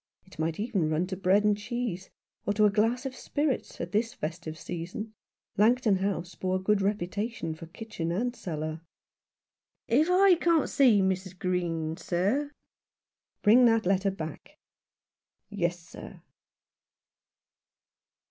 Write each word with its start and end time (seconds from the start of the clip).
It 0.25 0.39
might 0.39 0.59
even 0.59 0.89
run 0.89 1.05
to 1.05 1.15
bread 1.15 1.43
and 1.43 1.55
cheese, 1.55 2.09
or 2.47 2.53
to 2.53 2.65
a 2.65 2.71
glass 2.71 3.05
of 3.05 3.15
spirits, 3.15 3.79
at 3.79 3.91
this 3.91 4.15
festive 4.15 4.57
season. 4.57 5.13
Langton 5.57 5.97
House 5.97 6.33
bore 6.33 6.55
a 6.55 6.59
good 6.59 6.81
reputation 6.81 7.53
for 7.53 7.67
kitchen 7.67 8.11
and 8.11 8.35
cellar." 8.35 8.81
If 9.87 10.09
I 10.09 10.39
can't 10.41 10.69
see 10.69 11.01
Mrs. 11.03 11.37
Green, 11.37 11.97
sir?"" 11.97 12.49
Bring 13.43 13.65
that 13.65 13.85
letter 13.85 14.09
back." 14.09 14.57
"Yes/ 15.49 15.77
sir." 15.79 16.23